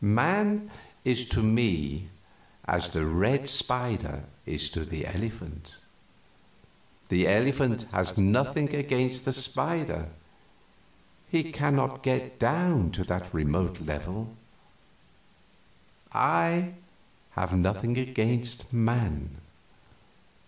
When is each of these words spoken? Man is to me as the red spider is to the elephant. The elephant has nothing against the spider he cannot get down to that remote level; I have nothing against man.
Man 0.03 0.71
is 1.05 1.25
to 1.27 1.43
me 1.43 2.09
as 2.65 2.89
the 2.91 3.05
red 3.05 3.47
spider 3.47 4.23
is 4.47 4.67
to 4.71 4.83
the 4.83 5.05
elephant. 5.05 5.75
The 7.09 7.27
elephant 7.27 7.85
has 7.91 8.17
nothing 8.17 8.73
against 8.73 9.25
the 9.25 9.31
spider 9.33 10.09
he 11.29 11.51
cannot 11.51 12.01
get 12.01 12.39
down 12.39 12.89
to 12.93 13.03
that 13.03 13.31
remote 13.31 13.79
level; 13.79 14.33
I 16.11 16.73
have 17.35 17.53
nothing 17.55 17.95
against 17.99 18.73
man. 18.73 19.37